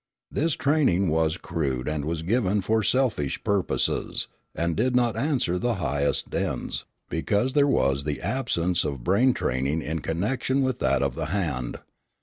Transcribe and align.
This 0.31 0.53
training 0.55 1.09
was 1.09 1.37
crude 1.37 1.87
and 1.87 2.05
was 2.05 2.23
given 2.23 2.61
for 2.61 2.81
selfish 2.81 3.43
purposes, 3.43 4.27
and 4.55 4.75
did 4.75 4.95
not 4.95 5.15
answer 5.15 5.59
the 5.59 5.75
highest 5.75 6.33
ends, 6.33 6.85
because 7.07 7.53
there 7.53 7.67
was 7.67 8.03
the 8.03 8.19
absence 8.19 8.83
of 8.83 9.03
brain 9.03 9.35
training 9.35 9.83
in 9.83 9.99
connection 9.99 10.63
with 10.63 10.79
that 10.79 11.03
of 11.03 11.13
the 11.13 11.27
hand. 11.27 11.77